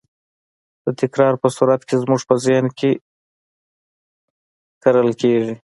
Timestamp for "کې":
1.87-1.95, 2.79-2.91